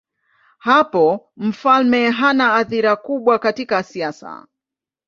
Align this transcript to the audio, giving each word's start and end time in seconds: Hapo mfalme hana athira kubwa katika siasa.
Hapo 0.59 1.31
mfalme 1.37 2.09
hana 2.11 2.55
athira 2.55 2.95
kubwa 2.95 3.39
katika 3.39 3.83
siasa. 3.83 4.47